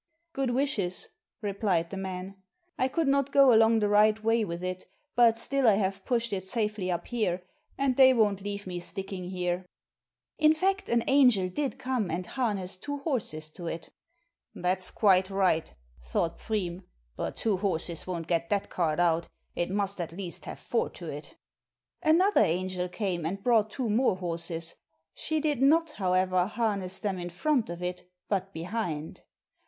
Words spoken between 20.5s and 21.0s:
four